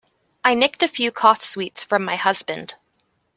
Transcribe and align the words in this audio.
I 0.43 0.55
nicked 0.55 0.81
a 0.81 0.87
few 0.87 1.11
cough 1.11 1.43
sweets 1.43 1.83
from 1.83 2.03
my 2.03 2.15
husband. 2.15 2.73